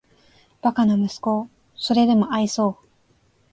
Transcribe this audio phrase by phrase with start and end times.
[0.63, 2.87] バカな息子をーーーーそれでも愛そう・・・